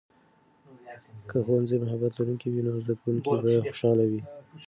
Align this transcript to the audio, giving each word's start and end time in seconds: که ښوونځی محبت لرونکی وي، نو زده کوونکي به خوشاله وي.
که 1.29 1.37
ښوونځی 1.45 1.77
محبت 1.83 2.11
لرونکی 2.15 2.47
وي، 2.49 2.61
نو 2.67 2.71
زده 2.83 2.93
کوونکي 3.01 3.33
به 3.43 3.51
خوشاله 3.67 4.05
وي. 4.11 4.21